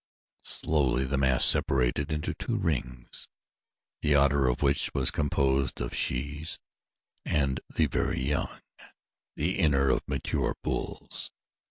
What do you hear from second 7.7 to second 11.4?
very young, the inner of mature bulls.